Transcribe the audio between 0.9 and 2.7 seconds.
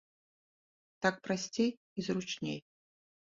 Так прасцей і зручней.